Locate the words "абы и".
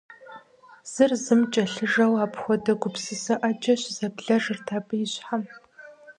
4.77-5.07